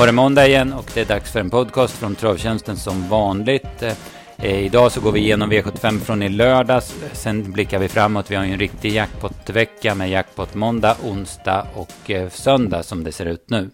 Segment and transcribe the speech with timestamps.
[0.00, 3.82] var det måndag igen och det är dags för en podcast från Travtjänsten som vanligt.
[3.82, 3.92] Eh,
[4.38, 6.96] eh, idag så går vi igenom V75 från i lördags.
[7.12, 8.30] Sen blickar vi framåt.
[8.30, 13.12] Vi har ju en riktig jackpottvecka med jackpot måndag, onsdag och eh, söndag som det
[13.12, 13.70] ser ut nu.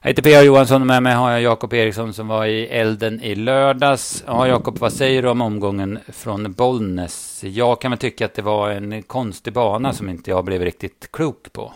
[0.00, 0.42] Jag heter P.A.
[0.42, 4.24] Johansson och med mig har jag Jakob Eriksson som var i elden i lördags.
[4.26, 7.44] Ja, Jakob, vad säger du om omgången från Bollnäs?
[7.44, 11.08] Jag kan väl tycka att det var en konstig bana som inte jag blev riktigt
[11.12, 11.72] klok på.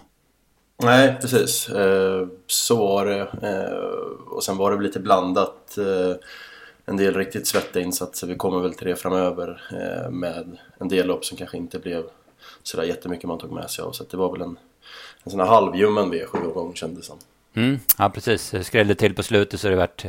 [0.82, 1.68] Nej, precis.
[1.68, 3.20] Eh, så var det.
[3.20, 3.76] Eh,
[4.28, 5.78] och sen var det lite blandat.
[5.78, 6.16] Eh,
[6.86, 8.26] en del riktigt svettiga insatser.
[8.26, 9.62] Vi kommer väl till det framöver
[10.10, 12.04] med en del lopp som kanske inte blev
[12.62, 13.92] sådär jättemycket man tog med sig av.
[13.92, 14.58] Så det var väl en,
[15.24, 17.18] en sån här halvljummen V7-omgång kändes det som.
[17.54, 18.50] Mm, ja, precis.
[18.50, 20.04] Det skrällde till på slutet så det vart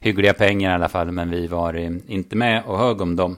[0.00, 1.12] hyggliga pengar i alla fall.
[1.12, 1.74] Men vi var
[2.10, 3.36] inte med och hög om dem.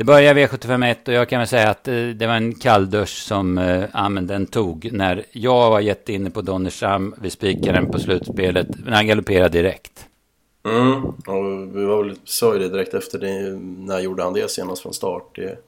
[0.00, 3.58] Det började V751 och jag kan väl säga att eh, det var en kalldusch som
[3.58, 7.14] eh, den tog när jag var jätteinne på Donnersham.
[7.20, 10.06] Vi spikade den på slutspelet, men han galopperade direkt.
[10.64, 13.58] Mm, och vi var väl, sa ju det direkt efter det.
[13.60, 15.36] När gjorde han det senast från start?
[15.36, 15.58] Det,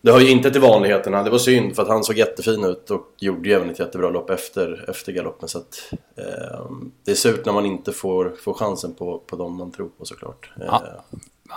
[0.00, 1.22] det har ju inte till vanligheterna.
[1.22, 4.10] Det var synd för att han såg jättefin ut och gjorde ju även ett jättebra
[4.10, 5.48] lopp efter, efter galoppen.
[5.48, 6.70] Så att, eh,
[7.04, 10.04] det är surt när man inte får, får chansen på, på dem man tror på
[10.04, 10.50] såklart.
[10.60, 10.82] Ja.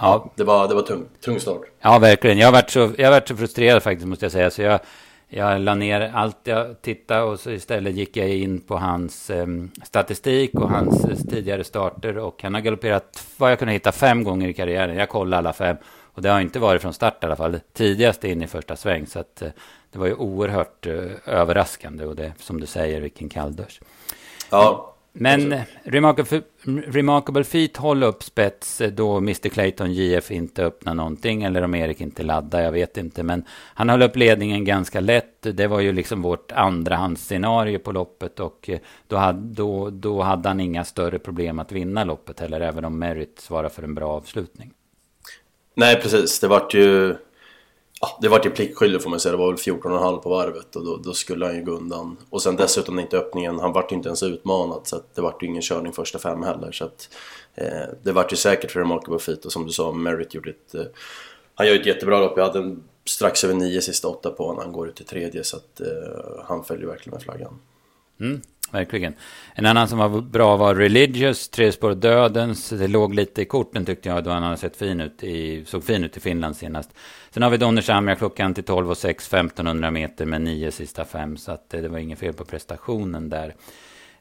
[0.01, 0.31] Ja.
[0.35, 1.61] Det var, det var tung, tung start.
[1.81, 2.37] Ja, verkligen.
[2.37, 4.51] Jag har varit så, jag varit så frustrerad faktiskt, måste jag säga.
[4.51, 4.79] Så jag,
[5.27, 9.47] jag la ner allt jag tittade och så istället gick jag in på hans eh,
[9.83, 12.17] statistik och hans eh, tidigare starter.
[12.17, 14.95] Och han har galopperat vad jag kunde hitta fem gånger i karriären.
[14.95, 15.77] Jag kollade alla fem.
[16.13, 17.59] Och det har inte varit från start i alla fall.
[17.73, 19.07] Tidigast in i första sväng.
[19.07, 19.49] Så att, eh,
[19.91, 20.93] det var ju oerhört eh,
[21.25, 22.05] överraskande.
[22.05, 23.79] Och det, som du säger, vilken kalldusch.
[24.49, 26.41] Ja, men remarkable,
[26.87, 32.01] remarkable Feet håller upp spets då Mr Clayton JF inte öppnar någonting eller om Erik
[32.01, 33.23] inte laddar, jag vet inte.
[33.23, 35.41] Men han höll upp ledningen ganska lätt.
[35.41, 38.69] Det var ju liksom vårt andrahandsscenario på loppet och
[39.07, 42.99] då hade, då, då hade han inga större problem att vinna loppet heller, även om
[42.99, 44.71] Merit svarar för en bra avslutning.
[45.75, 46.39] Nej, precis.
[46.39, 47.15] Det vart ju
[48.01, 49.31] ja, det vart ju pliktskyldig får man säga.
[49.31, 52.17] Det var väl 14,5 på varvet och då, då, skulle han ju gå undan.
[52.29, 55.43] Och sen dessutom inte öppningen, han vart ju inte ens utmanad så att det vart
[55.43, 56.71] ju ingen körning första fem heller.
[56.71, 57.09] Så att,
[57.55, 60.75] eh, det vart ju säkert för Remarkable Feet och som du sa, Merritt gjorde ett...
[60.75, 60.85] Eh,
[61.55, 62.33] han gör ett jättebra lopp.
[62.37, 64.63] Jag hade en, strax över nio sista åtta på honom.
[64.63, 67.59] Han går ut till tredje så att eh, han följer verkligen med flaggan.
[68.19, 69.13] Mm verkligen.
[69.53, 72.69] En annan som var bra var Religious, Tre spår dödens.
[72.69, 75.83] Det låg lite i korten tyckte jag då han hade sett fin ut i, såg
[75.83, 76.89] fin ut i Finland senast.
[77.31, 81.37] Sen har vi Donnersamia klockan till 12 och 6, 1500 meter med nio sista fem.
[81.37, 83.55] Så att eh, det var inget fel på prestationen där.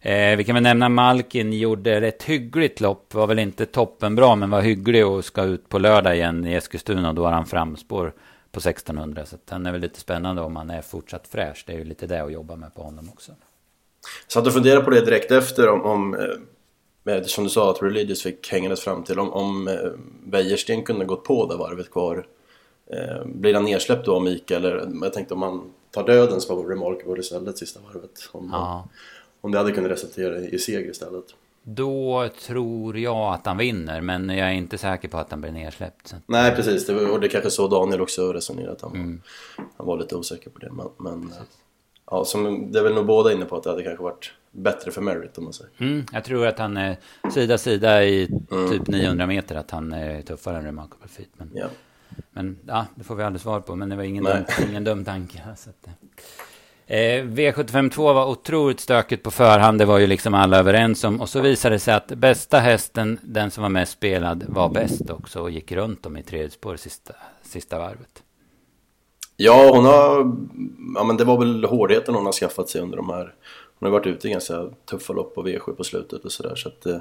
[0.01, 3.15] Eh, vi kan väl nämna Malkin gjorde ett hyggligt lopp.
[3.15, 7.13] Var väl inte toppenbra men var hygglig och ska ut på lördag igen i Eskilstuna.
[7.13, 8.13] Då har han framspår
[8.53, 9.27] på 1600.
[9.27, 11.65] Så att han är väl lite spännande om han är fortsatt fräsch.
[11.67, 13.33] Det är ju lite det att jobba med på honom också.
[14.29, 16.15] Satt och funderade på det direkt efter om, om
[17.05, 19.91] eh, som du sa att Religious fick hängandes fram till om, om eh,
[20.27, 22.27] Wäjersten kunde gått på det varvet kvar
[22.87, 26.57] eh, blir han nedsläppt då av Mikael eller jag tänkte om man tar döden som
[26.57, 28.89] var Remarkable istället sista varvet om, ja.
[29.41, 31.25] om det hade kunnat resultera i seger istället
[31.67, 35.53] då tror jag att han vinner, men jag är inte säker på att han blir
[35.53, 36.15] nedsläppt.
[36.27, 36.87] Nej, precis.
[36.87, 38.81] Det var, och det är kanske så Daniel också resonerat.
[38.81, 39.23] Han, mm.
[39.77, 40.71] han var lite osäker på det.
[40.73, 41.33] Men, men
[42.11, 44.91] ja, som, det är väl nog båda inne på att det hade kanske varit bättre
[44.91, 45.71] för Merritt om man säger.
[45.79, 46.97] Mm, jag tror att han är
[47.31, 48.71] sida sida i mm.
[48.71, 51.29] typ 900 meter, att han är tuffare än Remarkable Feet.
[51.37, 51.67] Men, ja.
[52.31, 55.05] men ja, det får vi aldrig svar på, men det var ingen, dum, ingen dum
[55.05, 55.43] tanke.
[55.57, 55.89] Så att,
[56.87, 61.21] eh, V752 var otroligt stökigt på förhand, det var ju liksom alla överens om.
[61.21, 65.11] Och så visade det sig att bästa hästen, den som var mest spelad, var bäst
[65.11, 68.24] också och gick runt dem i tredje spår sista, sista varvet.
[69.37, 70.37] Ja, hon har...
[70.95, 73.35] Ja, men det var väl hårdheten hon har skaffat sig under de här...
[73.79, 76.69] Hon har varit ute i ganska tuffa lopp på V7 på slutet och sådär så
[76.69, 76.87] att...
[76.87, 76.99] Eh,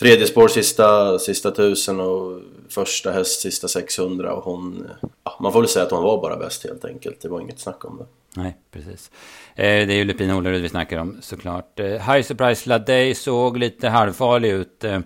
[0.00, 4.86] tredje spår sista, sista tusen och första häst sista 600 och hon...
[4.86, 7.20] Eh, ja, man får väl säga att hon var bara bäst helt enkelt.
[7.20, 8.06] Det var inget snack om det.
[8.40, 9.10] Nej, precis.
[9.54, 11.80] Eh, det är ju Lupin Olerud vi snackar om såklart.
[11.80, 14.84] Eh, High Surprise Ladej såg lite halvfarlig ut.
[14.84, 15.00] Eh,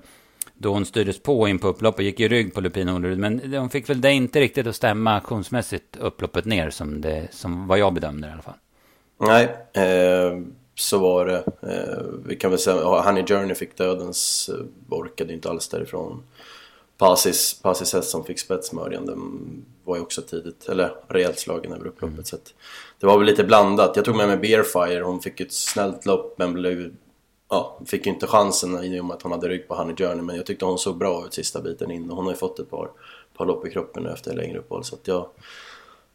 [0.62, 3.18] då hon styrdes på in på upplopp och gick i rygg på Lupin Olerud.
[3.18, 7.66] Men hon fick väl det inte riktigt att stämma aktionsmässigt upploppet ner som, det, som
[7.66, 8.54] vad jag bedömde i alla fall.
[9.20, 10.40] Nej, eh,
[10.74, 11.44] så var det.
[11.62, 16.22] Eh, vi kan väl säga att Honey Journey fick dödens, eh, orkade inte alls därifrån.
[16.98, 19.20] Passis, Passis häst som fick spetsmörjan, den
[19.84, 22.14] var ju också tidigt, eller rejält slagen över upploppet.
[22.14, 22.24] Mm.
[22.24, 22.36] Så
[23.00, 23.96] det var väl lite blandat.
[23.96, 26.90] Jag tog med mig Bearfire, hon fick ett snällt lopp men blev
[27.52, 30.22] ja, fick ju inte chansen i och med att hon hade rygg på Honey Journey
[30.22, 32.58] men jag tyckte hon såg bra ut sista biten in och hon har ju fått
[32.58, 32.90] ett par,
[33.36, 35.26] par lopp i kroppen nu efter längre uppehåll så att jag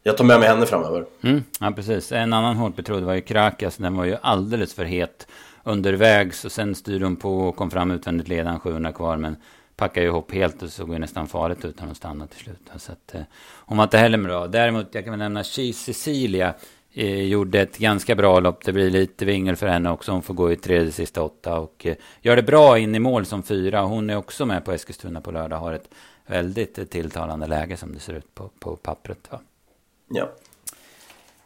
[0.02, 1.04] jag tar med mig henne framöver.
[1.20, 2.12] Mm, ja, precis.
[2.12, 3.76] En annan hårt betrodd var ju Krakas.
[3.76, 5.26] Den var ju alldeles för het
[5.64, 9.16] undervägs och sen styrde hon på och kom fram utvändigt ledan 700 kvar.
[9.16, 9.36] Men
[9.76, 12.70] packade ju ihop helt och såg ju nästan farligt ut när hon stannade till slut.
[12.76, 13.20] Så att, eh,
[13.56, 14.46] hon var inte heller bra.
[14.46, 16.54] Däremot, jag kan väl nämna Cheese Cecilia.
[17.00, 18.64] Eh, gjorde ett ganska bra lopp.
[18.64, 20.12] Det blir lite vingel för henne också.
[20.12, 21.58] Hon får gå i tredje sista åtta.
[21.58, 23.82] Och eh, gör det bra in i mål som fyra.
[23.82, 25.56] Hon är också med på Eskilstuna på lördag.
[25.56, 25.90] Har ett
[26.26, 29.18] väldigt tilltalande läge som det ser ut på, på pappret.
[29.30, 29.40] Va?
[30.08, 30.32] Ja.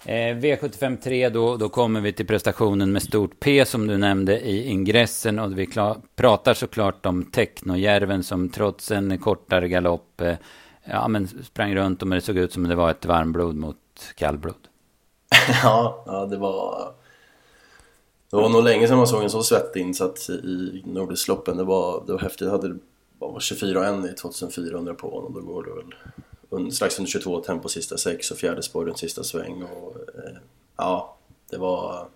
[0.04, 4.40] Eh, V75 3, då, då kommer vi till prestationen med stort P som du nämnde
[4.40, 5.38] i ingressen.
[5.38, 5.68] Och vi
[6.16, 10.34] pratar såklart om Technojärven som trots en kortare galopp eh,
[10.84, 13.76] ja, men sprang runt och det såg ut som det var ett varmblod mot
[14.16, 14.68] kallblod.
[15.62, 16.92] ja, ja, det var...
[18.30, 21.56] Det var nog länge sedan man såg en så svettig insats i Nordisloppen.
[21.56, 22.40] Det var, det var häftigt.
[22.40, 22.76] Jag hade
[23.18, 25.32] bara 24 i 2400 på honom.
[25.34, 25.70] Då går det
[26.56, 29.62] väl strax under 22 tempo sista sex och fjärde spår runt sista sväng.
[29.62, 30.36] Och, eh,
[30.76, 31.16] ja,
[31.50, 32.06] det var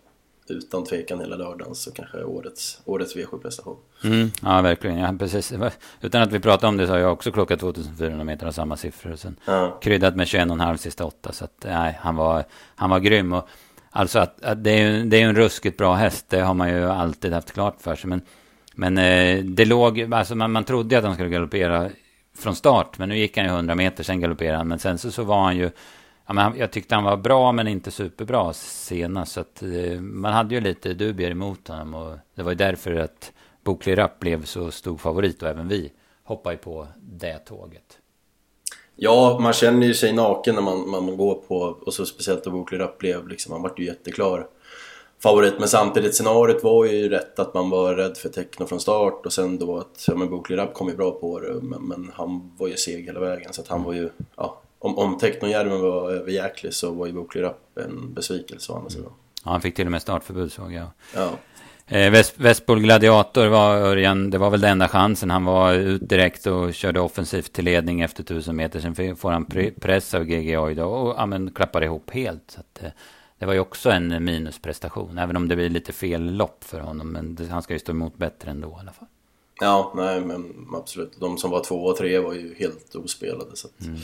[0.51, 3.77] utan tvekan hela lördagen så kanske årets, årets V7-prestation.
[4.05, 4.99] Mm, ja, verkligen.
[4.99, 5.53] Ja, precis.
[6.01, 8.77] Utan att vi pratar om det så har jag också klockat 2400 meter av samma
[8.77, 9.13] siffror.
[9.13, 9.79] Och sen ja.
[9.83, 11.33] kryddat med 21,5 sista åtta.
[11.33, 12.45] Så att, nej, han var,
[12.75, 13.33] han var grym.
[13.33, 13.49] Och,
[13.91, 16.85] alltså att, att det, är, det är en ruskigt bra häst, det har man ju
[16.85, 18.11] alltid haft klart för sig.
[18.11, 18.21] Men,
[18.75, 21.91] men eh, det låg, alltså man, man trodde att han skulle galoppera
[22.37, 22.99] från start.
[22.99, 24.69] Men nu gick han ju 100 meter, sen galopperade han.
[24.69, 25.71] Men sen så, så var han ju...
[26.27, 29.33] Ja, men jag tyckte han var bra, men inte superbra senast.
[29.33, 31.95] Så att, eh, man hade ju lite dubier emot honom.
[31.95, 33.33] Och det var ju därför att
[33.65, 35.43] Bokli Rapp blev så stor favorit.
[35.43, 35.93] Och även vi
[36.25, 37.99] hoppade ju på det tåget.
[38.97, 41.57] Ja, man känner ju sig naken när man, man går på...
[41.87, 43.53] Och så speciellt då Bokli Rapp blev liksom...
[43.53, 44.47] Han vart ju jätteklar
[45.23, 45.55] favorit.
[45.59, 49.33] Men samtidigt, scenariot var ju rätt att man var rädd för Techno från start och
[49.33, 52.69] sen då att, ja men Rapp kom ju bra på det men, men, han var
[52.69, 56.75] ju seg hela vägen så att han var ju, ja om, om Techno-järven var överjäklig
[56.75, 59.13] så var ju Bokli Rapp en besvikelse å andra sidan.
[59.45, 60.87] Ja, han fick till och med startförbud såg jag.
[61.15, 61.31] Ja.
[61.89, 65.31] Eh, Västpol Gladiator var Örjan, det var väl den enda chansen.
[65.31, 68.81] Han var ut direkt och körde offensivt till ledning efter tusen meter.
[68.81, 69.47] Sen får han
[69.81, 72.51] press av GG Oida och ja, men, klappar ihop helt.
[72.51, 72.91] Så att, eh,
[73.39, 77.13] det var ju också en minusprestation, även om det blir lite fel lopp för honom.
[77.13, 79.09] Men han ska ju stå emot bättre ändå i alla fall.
[79.61, 81.21] Ja, nej men absolut.
[81.21, 83.57] De som var två och tre var ju helt ospelade.
[83.57, 83.99] Så att, mm.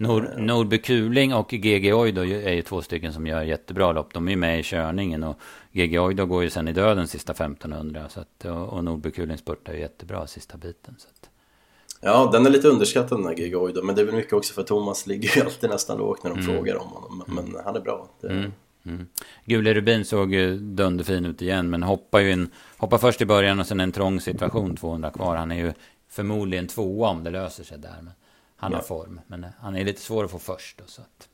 [0.00, 4.14] Nord, Nordby Kuling och GG Oido är ju två stycken som gör jättebra lopp.
[4.14, 5.38] De är ju med i körningen och
[5.72, 8.08] GG Oido går ju sen i döden sista 1500.
[8.08, 10.94] Så att, och Nordby Kuling spurtar ju jättebra sista biten.
[10.98, 11.30] Så att.
[12.00, 13.82] Ja, den är lite underskattad den här GG Oido.
[13.82, 16.40] Men det är väl mycket också för Thomas ligger ju alltid nästan lågt när de
[16.40, 16.54] mm.
[16.54, 17.24] frågar om honom.
[17.26, 17.60] Men mm.
[17.64, 18.08] han är bra.
[18.20, 18.52] Det, mm.
[18.84, 19.06] Mm.
[19.44, 23.60] Gule Rubin såg ju dunderfin ut igen, men hoppar ju in, hoppar först i början
[23.60, 25.36] och sen en trång situation 200 kvar.
[25.36, 25.72] Han är ju
[26.08, 27.96] förmodligen tvåa om det löser sig där.
[28.02, 28.12] Men
[28.60, 28.78] han ja.
[28.78, 30.78] har form, men han är lite svår att få först.
[30.78, 31.28] Då, så att.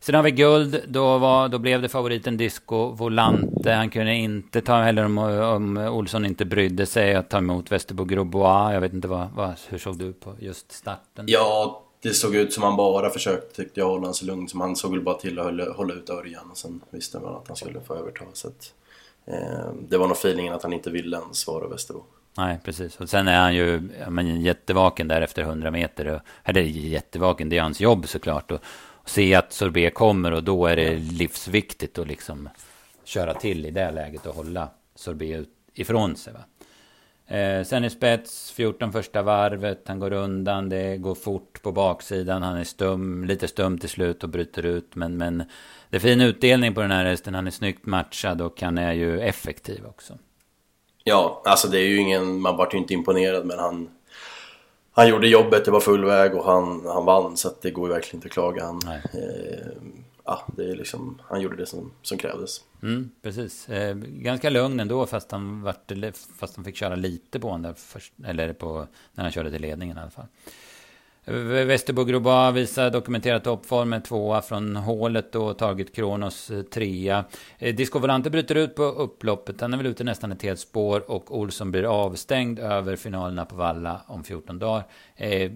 [0.00, 3.72] Sen har vi guld, då, var, då blev det favoriten Disco Volante.
[3.72, 8.04] Han kunde inte ta heller om, om Olsson inte brydde sig att ta emot Västerbo
[8.04, 8.72] Grobois.
[8.74, 11.24] Jag vet inte vad, vad, hur såg du på just starten?
[11.28, 14.48] Ja, det såg ut som han bara försökte, tyckte jag, hålla så lugn.
[14.48, 17.36] Som han såg väl bara till att hålla, hålla ut Örjan och sen visste man
[17.36, 18.24] att han skulle få överta.
[18.32, 18.72] Så att,
[19.26, 22.04] eh, det var nog feelingen att han inte ville ens svara Västerbo.
[22.38, 22.96] Nej, precis.
[22.96, 26.20] Och sen är han ju men, jättevaken där efter 100 meter.
[26.44, 28.50] eller jättevaken, det är hans jobb såklart.
[28.50, 32.48] Och, och se att Sorbet kommer och då är det livsviktigt att liksom
[33.04, 36.32] köra till i det läget och hålla Sorbet ifrån sig.
[36.32, 36.40] Va?
[37.36, 42.42] Eh, sen är spets, 14 första varvet, han går undan, det går fort på baksidan,
[42.42, 44.94] han är stum, lite stum till slut och bryter ut.
[44.94, 45.44] Men, men
[45.90, 48.92] det är fin utdelning på den här hästen, han är snyggt matchad och han är
[48.92, 50.18] ju effektiv också.
[51.08, 53.88] Ja, alltså det är ju ingen, man vart ju inte imponerad men han
[54.98, 57.88] han gjorde jobbet, det var full väg och han, han vann så att det går
[57.88, 58.64] ju verkligen inte att klaga.
[58.64, 59.68] Han, eh,
[60.24, 62.60] ja, det är liksom, han gjorde det som, som krävdes.
[62.82, 63.68] Mm, precis.
[63.68, 65.92] Eh, ganska lugn ändå fast han, vart,
[66.38, 69.96] fast han fick köra lite på honom först, eller på, när han körde till ledningen
[69.96, 70.26] i alla fall.
[71.30, 77.24] Västerbo Groba visar dokumenterat toppform med tvåa från hålet och tagit Kronos eh, trea.
[77.58, 79.60] Eh, Disco Volante bryter ut på upploppet.
[79.60, 83.56] Han är väl ute nästan ett helt spår och Olsson blir avstängd över finalerna på
[83.56, 84.84] Valla om 14 dagar.
[85.16, 85.52] Eh,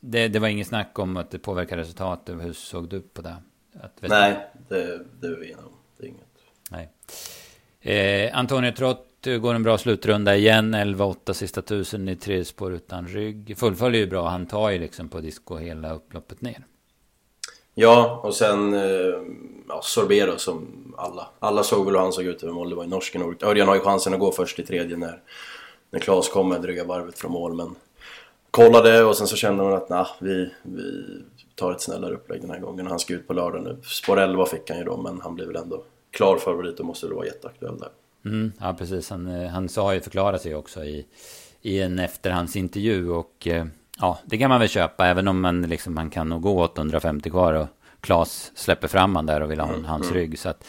[0.00, 2.44] det, det var inget snack om att det påverkar resultatet.
[2.44, 3.36] Hur såg du på det?
[4.00, 4.36] Nej,
[4.68, 6.26] det, det är inget.
[6.70, 6.88] Nej.
[7.80, 10.74] Eh, Antonio Trott går en bra slutrunda igen.
[10.74, 13.58] 11-8 sista tusen i tre spår utan rygg.
[13.58, 14.28] Fullföljer ju bra.
[14.28, 16.64] Han tar ju liksom på disco hela upploppet ner.
[17.74, 19.14] Ja, och sen eh,
[19.68, 20.66] ja, Sorbero som
[20.98, 21.28] alla.
[21.38, 22.70] Alla såg väl hur han såg ut över mål.
[22.70, 23.36] Det var ju norsken.
[23.42, 25.22] Örjan har ju chansen att gå först i tredje när,
[25.90, 27.54] när Klas kommer dryga varvet från mål.
[27.54, 27.74] Men
[28.50, 31.04] kollade och sen så kände man att nah, vi, vi
[31.54, 32.86] tar ett snällare upplägg den här gången.
[32.86, 33.78] Han ska ut på lördag nu.
[33.82, 37.06] Spår 11 fick han ju då, men han blev väl ändå klar favorit och måste
[37.06, 37.90] då vara jätteaktuell där.
[38.26, 39.10] Mm, ja, precis.
[39.10, 41.06] Han, eh, han sa ju förklara sig också i,
[41.62, 43.10] i en efterhandsintervju.
[43.10, 43.66] Och eh,
[44.00, 45.06] ja, det kan man väl köpa.
[45.06, 47.52] Även om man, liksom, man kan nog gå 850 kvar.
[47.52, 47.66] Och
[48.00, 50.14] Klas släpper fram han där och vill ha mm, hans mm.
[50.18, 50.38] rygg.
[50.38, 50.66] Så att,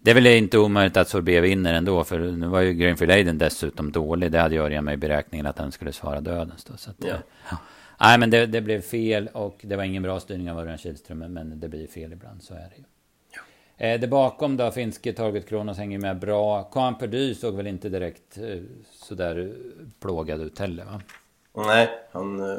[0.00, 2.04] det är väl inte omöjligt att Sorbet vinner ändå.
[2.04, 4.32] För nu var ju Greenfield Aiden dessutom dålig.
[4.32, 6.64] Det hade Örjan med i beräkningen att han skulle svara dödens.
[6.64, 7.14] Då, så att, ja.
[7.50, 7.56] ja.
[8.00, 11.18] Nej, men det, det, blev fel och det var ingen bra styrning av Örjan Kihlström.
[11.18, 12.84] Men det blir fel ibland, så är det ju.
[13.80, 16.62] Eh, det bakom då, finske Torget Kronos hänger med bra.
[16.62, 18.60] Caen Perdy såg väl inte direkt eh,
[18.92, 19.52] sådär
[20.00, 21.00] plågad ut heller va?
[21.66, 22.58] Nej, han eh,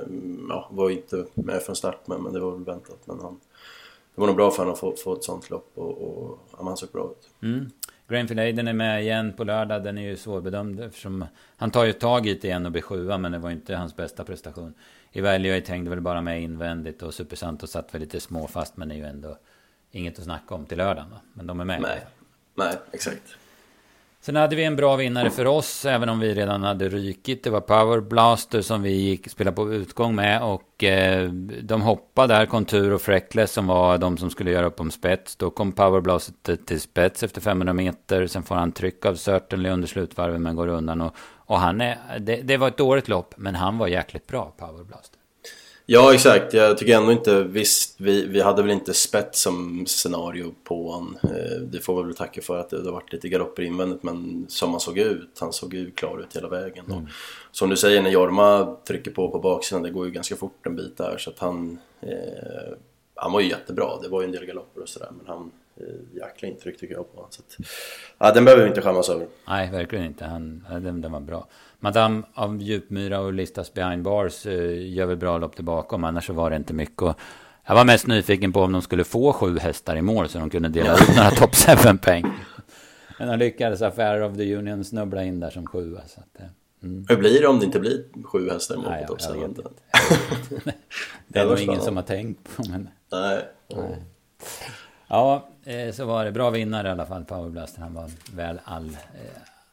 [0.49, 2.99] ja, var inte med från start men, men det var väl väntat.
[3.05, 3.39] Men han,
[4.15, 6.77] det var nog bra för honom att få, få ett sånt lopp och, och han
[6.77, 7.29] såg bra ut.
[7.43, 7.69] Mm.
[8.07, 9.83] Grainfield Aiden är med igen på lördag.
[9.83, 11.25] Den är ju svårbedömd eftersom
[11.57, 13.95] han tar ju tag i det igen och blir sjua men det var inte hans
[13.95, 14.73] bästa prestation.
[15.11, 18.91] I Evaluate hängde väl bara med invändigt och Super Santos satt väl lite småfast men
[18.91, 19.37] är ju ändå
[19.91, 21.09] inget att snacka om till lördagen.
[21.11, 21.19] Va?
[21.33, 21.81] Men de är med.
[21.81, 22.05] Nej,
[22.55, 23.35] Nej exakt.
[24.21, 27.43] Sen hade vi en bra vinnare för oss, även om vi redan hade rykit.
[27.43, 30.43] Det var Power Blaster som vi gick spela på utgång med.
[30.43, 31.29] Och eh,
[31.61, 35.35] de hoppade där, Kontur och Freckless som var de som skulle göra upp om spets.
[35.35, 38.27] Då kom Power Blaster till spets efter 500 meter.
[38.27, 41.01] Sen får han tryck av Certainly under slutvarven men går undan.
[41.01, 44.53] Och, och han är, det, det, var ett dåligt lopp, men han var jäkligt bra,
[44.57, 45.18] Power Blaster.
[45.91, 50.53] Ja exakt, jag tycker ändå inte, visst vi, vi hade väl inte spets som scenario
[50.63, 51.17] på honom.
[51.23, 54.45] Eh, det får vi väl tacka för att det, har varit lite galopper invändigt men
[54.49, 56.85] som han såg ut, han såg ju klar ut hela vägen.
[56.91, 57.07] Mm.
[57.51, 60.75] som du säger när Jorma trycker på på baksidan, det går ju ganska fort en
[60.75, 62.73] bit där så att han eh,
[63.15, 66.17] Han var ju jättebra, det var ju en del galopper och sådär men han eh,
[66.17, 67.31] Jäkla intryck tycker jag på honom.
[67.31, 67.67] Så att,
[68.17, 69.27] ja, den behöver vi inte skämmas över.
[69.47, 70.25] Nej, verkligen inte.
[70.25, 71.47] Han, den, den var bra.
[71.79, 75.95] Madame av Djupmyra och Listas Behind Bars eh, gör väl bra lopp tillbaka.
[75.95, 77.01] Om annars så var det inte mycket.
[77.01, 77.19] Och
[77.65, 80.49] jag var mest nyfiken på om de skulle få sju hästar i mål så de
[80.49, 82.25] kunde dela ut några top 7-peng.
[83.19, 86.01] Men de lyckades Affair of the Union snubbla in där som sjua.
[86.07, 86.47] Så att, eh,
[86.83, 87.05] mm.
[87.09, 89.53] Hur blir det om det inte blir sju hästar i mål på top 7?
[91.27, 92.63] Det är nog ingen som har tänkt på.
[92.69, 92.89] Men...
[93.11, 93.45] Nej.
[93.75, 94.03] Nej.
[95.07, 96.31] Ja, eh, så var det.
[96.31, 97.81] Bra vinnare i alla fall, Powerblaster.
[97.81, 98.97] Han var väl all,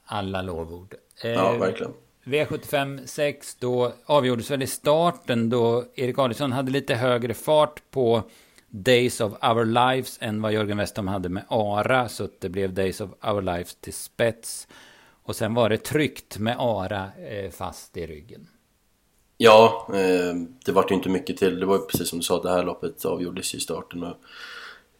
[0.07, 0.95] alla lovord.
[1.23, 1.93] Ja, eh, verkligen.
[2.25, 8.23] V75 6 då avgjordes väl i starten då Erik Adielsson hade lite högre fart på
[8.69, 12.09] Days of Our Lives än vad Jörgen Westholm hade med Ara.
[12.09, 14.69] Så det blev Days of Our Lives till spets.
[15.23, 18.49] Och sen var det tryckt med Ara eh, fast i ryggen.
[19.37, 21.61] Ja, eh, det var ju inte mycket till.
[21.61, 24.03] Det var precis som du sa, det här loppet avgjordes i starten.
[24.03, 24.17] Och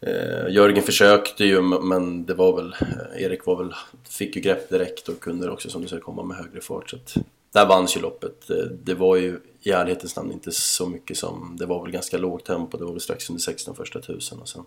[0.01, 3.75] Eh, Jörgen försökte ju men det var väl eh, Erik var väl,
[4.09, 6.97] fick ju grepp direkt och kunde också som du säger komma med högre fart så
[6.97, 7.17] att
[7.53, 8.51] där vanns ju loppet.
[8.51, 12.19] Eh, det var ju i ärlighetens namn inte så mycket som, det var väl ganska
[12.19, 14.65] lågt tempo, det var väl strax under 16 första tusen och sen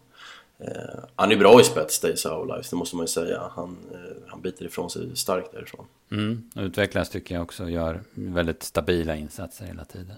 [0.60, 3.52] eh, Han är bra i spets, Days Our Lives, det måste man ju säga.
[3.56, 5.86] Han, eh, han biter ifrån sig starkt därifrån.
[6.12, 10.16] Mm, utvecklas tycker jag också, gör väldigt stabila insatser hela tiden.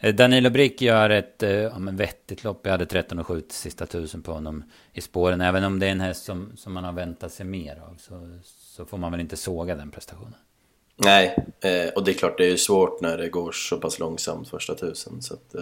[0.00, 2.60] Eh, Danilo Brick gör ett eh, ja, men vettigt lopp.
[2.62, 5.40] Jag hade 13 och 7 sista tusen på honom i spåren.
[5.40, 8.38] Även om det är en häst som, som man har väntat sig mer av så,
[8.44, 10.34] så får man väl inte såga den prestationen.
[10.96, 14.48] Nej, eh, och det är klart det är svårt när det går så pass långsamt
[14.48, 15.22] första tusen.
[15.22, 15.54] Så att,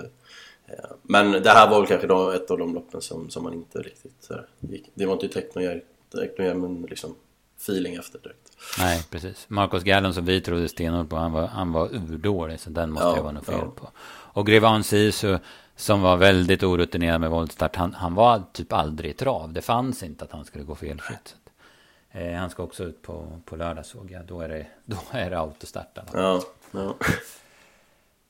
[1.02, 3.78] men det här var väl kanske då ett av de loppen som, som man inte
[3.78, 4.16] riktigt...
[4.20, 4.90] Så gick.
[4.94, 7.14] Det var inte teknohjälmen liksom
[7.58, 8.56] feeling efter direkt.
[8.78, 9.44] Nej, precis.
[9.48, 12.60] Marcus Gallon som vi trodde stenhårt på, han var, han var urdålig.
[12.60, 13.70] Så den måste ja, jag vara något fel ja.
[13.76, 13.90] på.
[14.38, 15.38] Och Grevan Sisu
[15.76, 17.76] som var väldigt orutinerad med voltstart.
[17.76, 19.52] Han, han var typ aldrig i trav.
[19.52, 21.36] Det fanns inte att han skulle gå felfritt.
[22.10, 24.26] Eh, han ska också ut på, på lördag såg jag.
[24.26, 25.98] Då är det, då är det autostart.
[26.12, 26.94] Ja, ja.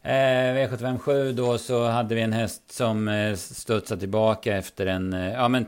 [0.03, 5.33] Eh, V757 då så hade vi en häst som eh, studsade tillbaka efter en, eh,
[5.33, 5.65] ja men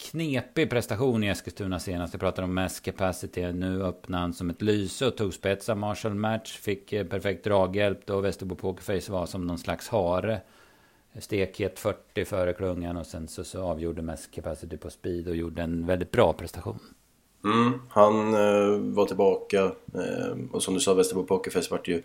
[0.00, 2.14] knepig prestation i Eskilstuna senast.
[2.14, 3.52] Jag pratade om mass capacity.
[3.52, 6.58] Nu öppnade han som ett lyse och tog spets av Marshall Match.
[6.58, 8.20] Fick eh, perfekt draghjälp då.
[8.20, 10.40] Västerbo Pokerface var som någon slags hare.
[11.18, 15.62] Stekhet 40 före klungan och sen så, så avgjorde mass capacity på speed och gjorde
[15.62, 16.78] en väldigt bra prestation.
[17.44, 19.64] Mm, han eh, var tillbaka
[19.94, 22.02] eh, och som du sa Västerbo Pokerface vart ju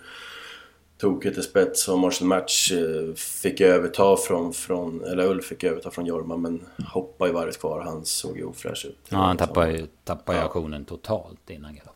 [0.98, 5.92] tokigt till spets och Marshall Match eh, fick överta från, från, eller Ulf fick överta
[5.92, 7.82] från Jorma men hoppade i varvet kvar.
[7.82, 8.98] Han såg ju ofräsch ut.
[9.10, 10.46] Ja, han tappade ju tappade ja.
[10.46, 11.96] aktionen totalt innan galoppen.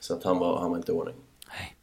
[0.00, 1.14] Så att han var, han var inte i ordning.
[1.48, 1.76] Nej.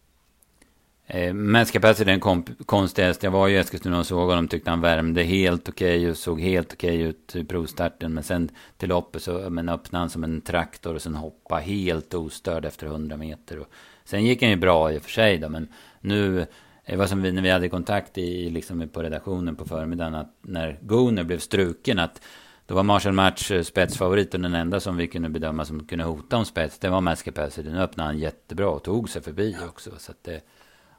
[1.10, 1.34] Eh,
[1.82, 3.26] Pass är den konstigaste.
[3.26, 4.48] Jag var ju i Eskilstuna och såg honom.
[4.48, 8.14] Tyckte han värmde helt okej okay och såg helt okej okay ut i provstarten.
[8.14, 12.14] Men sen till loppet så men öppnade han som en traktor och sen hoppade helt
[12.14, 13.60] ostörd efter 100 meter.
[13.60, 13.68] Och
[14.08, 15.68] sen gick han ju bra i och för sig då, men
[16.00, 16.46] nu,
[16.86, 20.34] det var som vi, när vi hade kontakt i, liksom på redaktionen på förmiddagen, att
[20.42, 22.22] när Goner blev struken, att
[22.66, 26.04] Då var Marshall Match eh, spetsfavorit och den enda som vi kunde bedöma som kunde
[26.04, 27.70] hota om spets, det var Capacity.
[27.70, 29.92] Nu öppnade han jättebra och tog sig förbi också.
[29.98, 30.42] Så att det,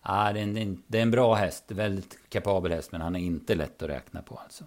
[0.05, 3.21] ja, det, är en, det är en bra häst, väldigt kapabel häst, men han är
[3.21, 4.65] inte lätt att räkna på alltså.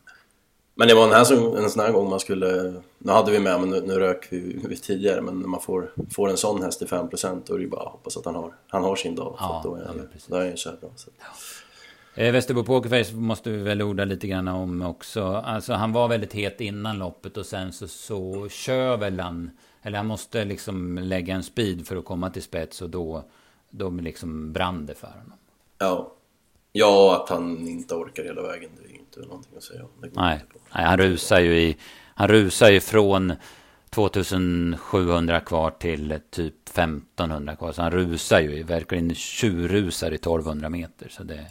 [0.82, 3.60] Men det var en, här, en sån här gång man skulle, nu hade vi med,
[3.60, 6.82] men nu, nu rök vi, vi tidigare, men när man får, får en sån häst
[6.82, 9.16] i 5% då är det ju bara att hoppas att han har, han har sin
[9.16, 9.36] dag.
[9.40, 9.92] Ja, då är, ja,
[10.28, 10.90] då är han så bra.
[10.96, 11.10] Så.
[12.16, 12.24] Ja.
[12.24, 15.24] Eh, Västerbo Pokerface måste vi väl orda lite grann om också.
[15.24, 19.50] Alltså han var väldigt het innan loppet och sen så, så kör väl han.
[19.82, 23.24] Eller han måste liksom lägga en speed för att komma till spets och då,
[23.70, 25.38] då liksom brann det för honom.
[25.78, 26.12] Ja.
[26.72, 29.90] Ja, att han inte orkar hela vägen, det är inte någonting att säga om.
[30.01, 30.12] Nej.
[30.75, 31.78] Nej, han rusar ju i,
[32.16, 33.34] han rusar ju från
[33.90, 37.72] 2700 kvar till typ 1500 kvar.
[37.72, 41.10] Så han rusar ju, verkligen tjurrusar i 1200 meter.
[41.10, 41.48] Så det,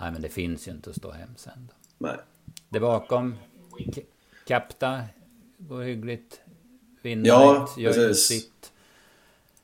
[0.00, 1.68] Nej, men det finns ju inte att stå hem sen.
[1.68, 1.74] Då.
[1.98, 2.16] Nej.
[2.68, 3.34] Det bakom.
[4.46, 5.02] Kapta.
[5.58, 6.40] Går hyggligt.
[7.02, 8.26] Vinner ja, gör precis.
[8.26, 8.72] sitt.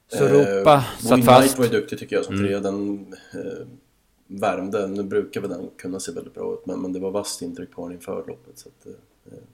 [0.09, 1.59] Sorupa eh, satt fast.
[1.59, 2.47] var ju duktig tycker jag som mm.
[2.47, 2.61] trea.
[2.61, 3.66] Den eh,
[4.40, 4.86] värmde.
[4.86, 6.66] Nu brukar väl den kunna se väldigt bra ut.
[6.66, 8.58] Men, men det var vasst intryck på den inför loppet.
[8.58, 8.92] Så att, eh,
[9.32, 9.44] mm.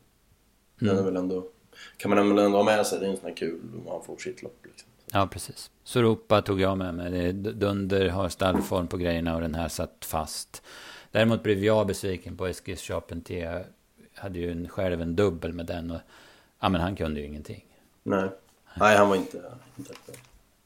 [0.78, 1.46] Den är väl ändå...
[1.96, 2.98] Kan man väl ändå ha med sig.
[2.98, 4.58] Det är en sån här kul om man får sitt lopp.
[4.64, 4.88] Liksom.
[5.12, 5.70] Ja, precis.
[5.84, 7.32] Sorupa tog jag med mig.
[7.32, 10.62] Dunder har stallform på grejerna och den här satt fast.
[11.10, 13.66] Däremot blev jag besviken på Eskils Charpentier.
[14.14, 15.90] Hade ju en, själv en dubbel med den.
[15.90, 16.00] Och,
[16.60, 17.64] ja, men han kunde ju ingenting.
[18.02, 18.30] Nej,
[18.74, 19.42] Nej han var inte...
[19.76, 19.92] inte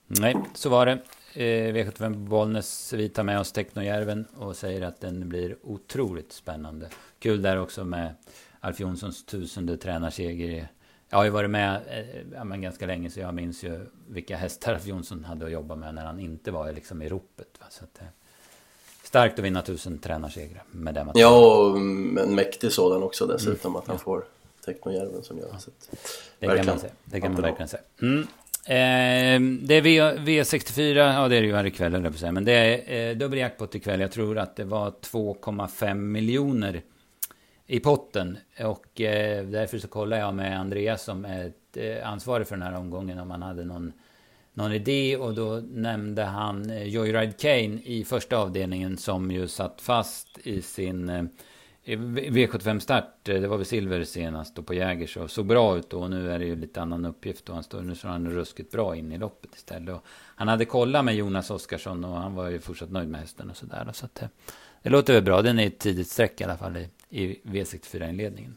[0.07, 0.99] Nej, så var det.
[1.35, 6.89] Eh, V75 Bollnäs, vi tar med oss Technojärven och säger att den blir otroligt spännande.
[7.19, 8.15] Kul där också med
[8.61, 10.69] Alf Jonssons tusende tränarseger
[11.12, 14.37] jag har ju varit med eh, ja, men ganska länge så jag minns ju vilka
[14.37, 17.49] hästar Jonsson hade att jobba med när han inte var liksom i ropet.
[17.61, 17.67] Va?
[17.71, 18.07] Så att, eh,
[19.03, 23.77] starkt att vinna tusen tränarsegrar med det Ja, och en mäktig sådan också dessutom mm.
[23.77, 24.05] att han ja.
[24.05, 24.25] får
[24.65, 25.49] Technojärven som gör.
[25.53, 25.59] Ja.
[25.59, 25.90] Så att,
[26.38, 26.92] det kan man säga.
[27.05, 27.83] Det kan man verkligen säga.
[28.03, 28.27] Mm.
[28.66, 32.33] Eh, det är v, V64, ja det är det ju här ikväll, eller säga.
[32.33, 34.01] Men det är eh, dubbel jackpot ikväll.
[34.01, 36.83] Jag tror att det var 2,5 miljoner
[37.66, 38.38] i potten.
[38.64, 42.77] Och eh, därför så kollar jag med Andreas som är eh, ansvarig för den här
[42.77, 43.92] omgången om han hade någon,
[44.55, 45.16] någon idé.
[45.16, 50.62] Och då nämnde han eh, Joyride Kane i första avdelningen som ju satt fast i
[50.62, 51.25] sin eh,
[51.85, 53.05] eh, V75-start.
[53.23, 56.01] Det var väl silver senast då på Jägers och såg bra ut då.
[56.01, 58.73] Och nu är det ju lite annan uppgift och han står, nu står han ruskigt
[58.73, 59.95] bra in i loppet istället.
[59.95, 60.03] Och
[60.37, 63.57] han hade kollat med Jonas Oskarsson och han var ju fortsatt nöjd med hästen och
[63.57, 63.90] sådär.
[63.92, 64.29] Så att, eh,
[64.83, 65.42] det låter väl bra.
[65.42, 68.55] Den är ett tidigt streck i alla fall i, i V64-inledningen.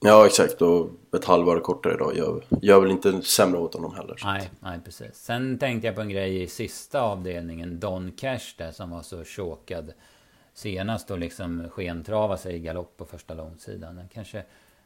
[0.00, 0.62] Ja, exakt.
[0.62, 4.16] Och ett halvår kortare idag gör, gör väl inte sämre åt honom heller.
[4.24, 5.14] Nej, nej, precis.
[5.14, 7.80] Sen tänkte jag på en grej i sista avdelningen.
[7.80, 9.92] Don Cash där som var så chokad
[10.56, 14.00] senast och liksom skentrava sig i galopp på första långsidan.
[14.12, 14.44] Kanske,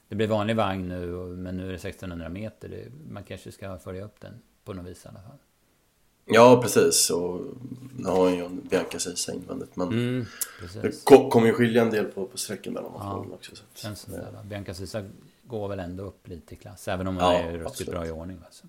[0.09, 1.07] det blir vanlig vagn nu,
[1.37, 2.91] men nu är det 1600 meter.
[3.11, 5.39] Man kanske ska följa upp den på något vis i alla fall.
[6.25, 7.11] Ja, precis.
[7.11, 7.41] Och
[7.97, 9.77] nu har ju Bianca Ceesay invändigt.
[9.77, 10.27] Men mm,
[10.83, 13.57] det kommer ju skilja en del på, på sträcken mellan ja, också.
[13.75, 14.43] Så det ja.
[14.43, 15.05] Bianca Ceesay
[15.45, 16.89] går väl ändå upp lite i klass.
[16.89, 18.39] Även om hon ja, är ruskigt bra i ordning.
[18.45, 18.67] Alltså.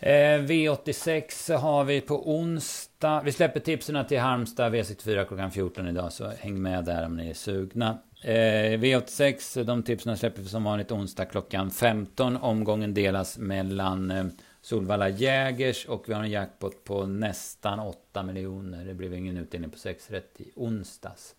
[0.00, 3.22] Eh, V86 har vi på onsdag.
[3.24, 6.12] Vi släpper tipsen till Halmstad V64 klockan 14 idag.
[6.12, 7.98] Så häng med där om ni är sugna.
[8.22, 12.36] Eh, V86, de tipsen släpper vi som vanligt onsdag klockan 15.
[12.36, 14.26] Omgången delas mellan eh,
[14.62, 18.84] Solvalla Jägers och vi har en jackpot på nästan 8 miljoner.
[18.84, 21.34] Det blev ingen utdelning på 6 rätt i onsdags.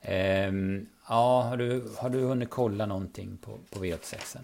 [0.00, 4.38] Ehm, ja, har du, har du hunnit kolla någonting på, på V86?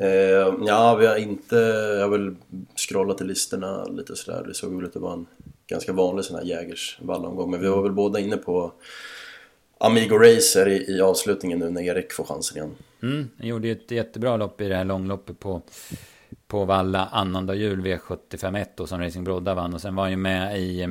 [0.00, 1.56] Eh, ja, vi har inte...
[1.98, 2.36] Jag har väl
[2.76, 4.44] scrollat i listorna lite sådär.
[4.48, 5.26] Det såg väl ut att vara en
[5.66, 7.50] ganska vanlig sån här Jägers vallomgång.
[7.50, 8.72] Men vi var väl båda inne på
[9.78, 12.74] Amigo Racer i, i avslutningen nu när Erik får chansen igen.
[13.02, 15.62] Mm, han gjorde ju ett jättebra lopp i det här långloppet på
[16.46, 19.74] på Valla annandag jul V751 då som Racing Brodda vann.
[19.74, 20.82] Och sen var han ju med i,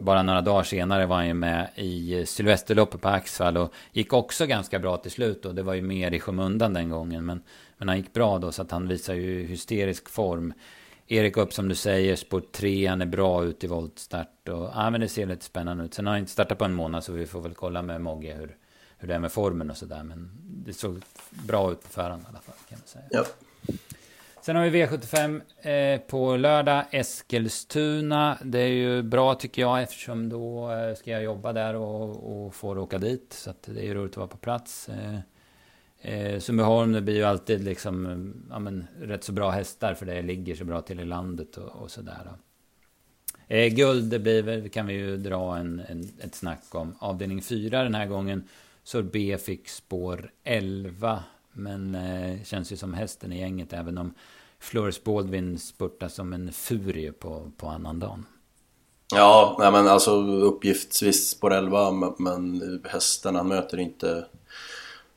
[0.00, 4.46] bara några dagar senare var han ju med i Sylvesterloppet på Axvall och gick också
[4.46, 7.26] ganska bra till slut och det var ju mer i skymundan den gången.
[7.26, 7.42] Men,
[7.78, 10.52] men han gick bra då så att han visar ju hysterisk form.
[11.06, 14.90] Erik upp som du säger, spår 3, han är bra ut i voltstart och ja
[14.90, 15.94] men det ser lite spännande ut.
[15.94, 18.34] Sen har han inte startat på en månad så vi får väl kolla med Mogge
[18.34, 18.56] hur,
[18.98, 20.02] hur det är med formen och sådär.
[20.02, 23.04] Men det såg bra ut på förhand i alla fall kan man säga.
[23.10, 23.24] Ja.
[24.42, 28.38] Sen har vi V75 eh, på lördag, Eskilstuna.
[28.44, 32.54] Det är ju bra tycker jag eftersom då eh, ska jag jobba där och, och
[32.54, 33.32] får åka dit.
[33.32, 34.88] Så det är ju roligt att vara på plats.
[34.88, 35.18] Eh,
[36.14, 40.22] eh, Sundbyholm, det blir ju alltid liksom, ja, men, rätt så bra hästar för det
[40.22, 42.32] ligger så bra till i landet och, och sådär.
[43.48, 46.96] Eh, guld, det blir väl, kan vi ju dra en, en, ett snack om.
[46.98, 48.48] Avdelning 4 den här gången
[48.82, 51.24] Sorbet fick spår 11.
[51.52, 54.14] Men eh, känns ju som hästen i gänget även om
[54.58, 58.26] Flores Baldwin spurtar som en furie på, på annandagen.
[59.14, 64.24] Ja, nej men alltså uppgiftsvis spår 11 men hästen han möter inte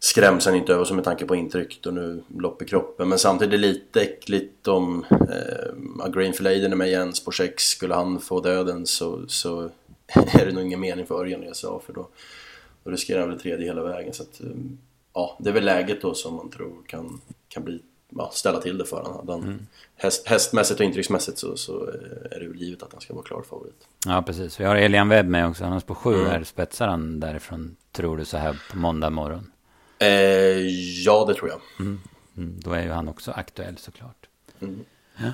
[0.04, 3.10] skrämseln inte över som med tanke på intrycket och nu lopp i kroppen.
[3.10, 8.20] Men samtidigt lite äckligt om eh, Greenfield Aiden är med igen, spår 6, skulle han
[8.20, 9.62] få döden så, så
[10.34, 12.08] är det nog ingen mening för Örjan i sa för då,
[12.84, 14.14] då riskerar han väl tredje hela vägen.
[14.14, 14.48] Så att, eh,
[15.14, 18.78] ja, det är väl läget då som man tror kan, kan bli, ja, ställa till
[18.78, 19.44] det för honom.
[19.44, 19.68] Mm.
[19.96, 21.86] Häst, hästmässigt och intrycksmässigt så, så
[22.32, 23.88] är det väl givet att han ska vara klar favorit.
[24.06, 24.60] Ja, precis.
[24.60, 25.64] Vi har Elian Webb med också.
[25.64, 26.28] Han har på sju mm.
[26.28, 26.44] här.
[26.44, 29.52] Spetsar han därifrån, tror du, så här på måndag morgon?
[30.00, 30.08] Eh,
[31.06, 31.60] ja, det tror jag.
[31.80, 32.00] Mm.
[32.38, 34.28] Mm, då är ju han också aktuell såklart.
[34.60, 34.86] Mm.
[35.18, 35.32] Ja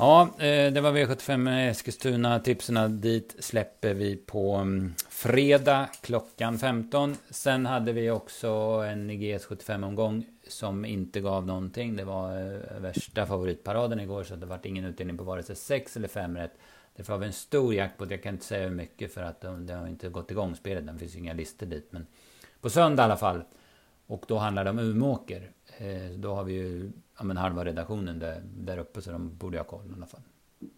[0.00, 2.40] ja, eh, det var V75 Eskilstuna.
[2.40, 7.16] Tipsen dit släpper vi på mm, fredag klockan 15.
[7.30, 8.48] Sen hade vi också
[8.88, 11.96] en GS75 omgång som inte gav någonting.
[11.96, 15.96] Det var eh, värsta favoritparaden igår så det var ingen utdelning på vare sig 6
[15.96, 16.52] eller 5 rätt.
[16.96, 18.10] Därför har vi en stor jackpot.
[18.10, 20.86] Jag kan inte säga hur mycket för att eh, det har inte gått igång spelet.
[20.86, 21.88] Det finns inga listor dit.
[21.90, 22.06] Men
[22.60, 23.42] på söndag i alla fall
[24.10, 25.50] och då handlar det om Umåker.
[25.78, 29.58] Eh, då har vi ju ja, men halva redaktionen där, där uppe så de borde
[29.58, 30.20] ha koll i alla fall.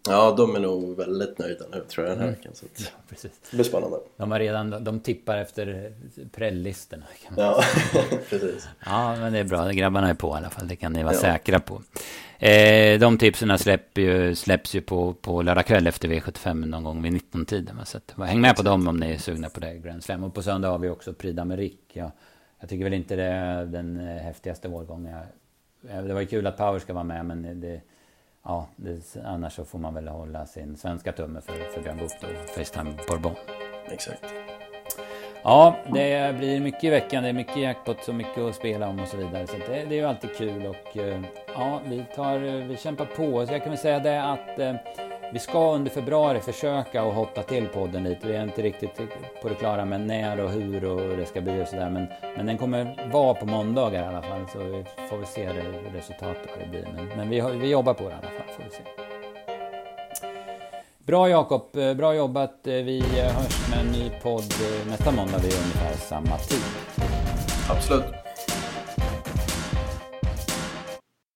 [0.07, 2.39] Ja, de är nog väldigt nöjda nu tror jag den här mm.
[2.39, 2.55] veckan.
[2.55, 3.31] Så ja, precis.
[3.51, 3.97] Det blir spännande.
[4.17, 5.93] De, har redan, de tippar efter
[6.31, 7.05] prällistorna.
[7.37, 7.63] Ja,
[8.29, 8.67] precis.
[8.85, 9.69] Ja, men det är bra.
[9.69, 10.67] Grabbarna är på i alla fall.
[10.67, 11.19] Det kan ni vara ja.
[11.19, 11.81] säkra på.
[12.45, 13.57] Eh, de tipsen
[13.95, 17.79] ju, släpps ju på, på lördag kväll efter V75 någon gång vid 19-tiden.
[17.85, 19.73] Så att, häng med på dem om ni är sugna på det.
[19.73, 20.23] Grand Slam.
[20.23, 21.79] Och på söndag har vi också Prix Rick.
[21.93, 22.11] Ja,
[22.63, 25.17] jag tycker väl inte det är den eh, häftigaste årgången.
[25.81, 27.81] Det var ju kul att Power ska vara med men det,
[28.43, 32.11] ja, det, annars så får man väl hålla sin svenska tumme för, för Björn Goop
[32.21, 33.35] och Facetime Bourbon.
[33.85, 34.25] Exakt.
[35.43, 37.23] Ja, det blir mycket i veckan.
[37.23, 39.47] Det är mycket jackpot och mycket att spela om och så vidare.
[39.47, 41.21] Så det, det är ju alltid kul och eh,
[41.55, 43.47] ja, vi, tar, vi kämpar på.
[43.47, 44.75] Så jag kan väl säga det att eh,
[45.33, 48.27] vi ska under februari försöka att hotta till podden lite.
[48.27, 48.95] Vi är inte riktigt
[49.41, 51.89] på det klara med när och hur och det ska bli och sådär.
[51.89, 54.45] Men, men den kommer vara på måndagar i alla fall.
[54.53, 56.87] Så vi får vi se det, resultatet vad det blir.
[56.95, 58.55] Men, men vi, vi jobbar på det i alla fall.
[58.55, 58.83] Får vi se.
[60.97, 62.67] Bra Jakob, eh, bra jobbat.
[62.67, 64.53] Eh, vi eh, hörs med en ny podd
[64.89, 66.63] nästa måndag vid ungefär samma tid.
[67.69, 68.22] Absolut.